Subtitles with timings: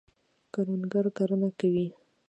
[0.53, 1.87] کروندګر کرنه کوي.